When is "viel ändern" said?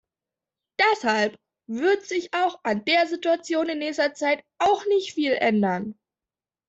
5.13-5.93